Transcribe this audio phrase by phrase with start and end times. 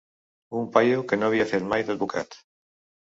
[0.59, 2.39] Un paio que no havia fet mai d’advocat!